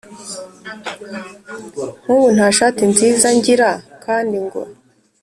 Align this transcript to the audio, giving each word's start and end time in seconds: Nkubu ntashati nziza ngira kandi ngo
Nkubu 2.03 2.25
ntashati 2.35 2.83
nziza 2.91 3.27
ngira 3.37 3.69
kandi 4.03 4.37
ngo 4.45 4.61